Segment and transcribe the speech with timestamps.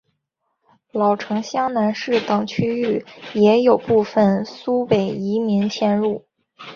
[0.91, 3.05] 老城厢南市等区域
[3.35, 6.25] 也有部分苏北移民迁入。